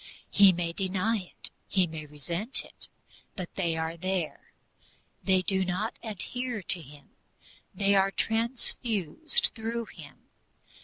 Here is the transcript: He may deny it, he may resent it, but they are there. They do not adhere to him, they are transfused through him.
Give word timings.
He 0.31 0.51
may 0.51 0.73
deny 0.73 1.17
it, 1.35 1.51
he 1.67 1.85
may 1.85 2.07
resent 2.07 2.63
it, 2.65 2.87
but 3.35 3.53
they 3.53 3.77
are 3.77 3.95
there. 3.95 4.51
They 5.21 5.43
do 5.43 5.63
not 5.63 5.99
adhere 6.01 6.63
to 6.63 6.81
him, 6.81 7.11
they 7.75 7.93
are 7.93 8.09
transfused 8.09 9.51
through 9.53 9.85
him. 9.95 10.23